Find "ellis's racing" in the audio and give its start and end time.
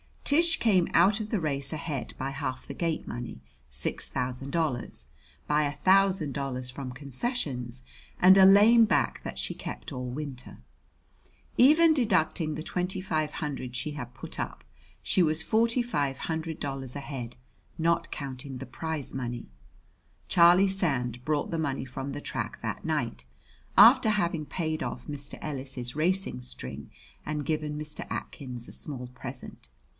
25.41-26.39